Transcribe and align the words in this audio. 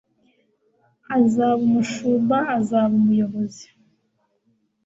Azaba 1.17 1.55
umushumba 1.67 2.37
azaba 2.57 2.93
umuyobozi 2.99 3.65